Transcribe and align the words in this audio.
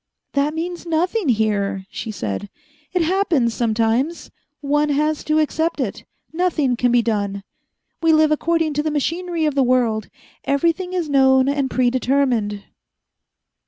"That 0.33 0.55
means 0.55 0.87
nothing 0.87 1.29
here," 1.29 1.85
she 1.91 2.09
said. 2.09 2.49
"It 2.91 3.03
happens 3.03 3.53
sometimes. 3.53 4.31
One 4.59 4.89
has 4.89 5.23
to 5.25 5.37
accept 5.37 5.79
it. 5.79 6.05
Nothing 6.33 6.75
can 6.75 6.91
be 6.91 7.03
done. 7.03 7.43
We 8.01 8.11
live 8.11 8.31
according 8.31 8.73
to 8.73 8.81
the 8.81 8.89
machinery 8.89 9.45
of 9.45 9.53
the 9.53 9.61
world. 9.61 10.09
Everything 10.43 10.93
is 10.93 11.07
known 11.07 11.47
and 11.47 11.69
predetermined." 11.69 12.63